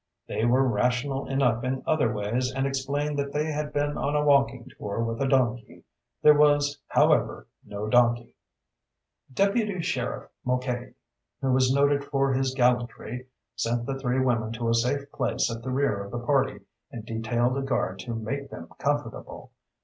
[0.25, 4.25] They were rational enough in other ways and explained that they had been on a
[4.25, 5.83] walking tour with a donkey.
[6.23, 8.35] There was, however, no donkey.
[9.31, 10.95] Deputy Sheriff Mulcahy,
[11.39, 15.61] who is noted for his gallantry, sent the three women to a safe place at
[15.61, 19.51] the rear of the party and detailed a guard to make them, comfortable.